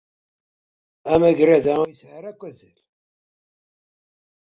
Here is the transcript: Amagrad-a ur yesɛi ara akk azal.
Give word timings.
Amagrad-a 1.13 1.73
ur 1.81 1.89
yesɛi 1.89 2.09
ara 2.17 2.29
akk 2.33 2.41
azal. 2.49 2.77